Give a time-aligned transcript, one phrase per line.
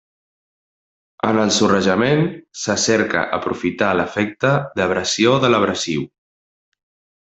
[1.31, 2.25] En el sorrejament
[2.63, 6.13] se cerca aprofitar l'efecte d'abrasió de l'abrasiu.